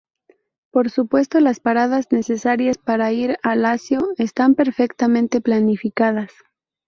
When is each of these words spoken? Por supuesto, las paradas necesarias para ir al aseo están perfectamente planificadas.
Por 0.71 0.89
supuesto, 0.89 1.39
las 1.39 1.59
paradas 1.59 2.07
necesarias 2.11 2.79
para 2.79 3.11
ir 3.11 3.37
al 3.43 3.65
aseo 3.65 4.15
están 4.17 4.55
perfectamente 4.55 5.41
planificadas. 5.41 6.31